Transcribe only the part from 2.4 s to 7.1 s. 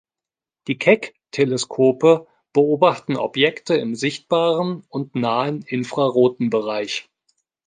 beobachten Objekte im sichtbaren und nahen infraroten Bereich.